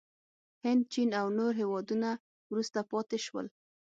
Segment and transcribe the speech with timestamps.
[0.63, 2.09] هند، چین او نور هېوادونه
[2.51, 3.47] وروسته پاتې شول.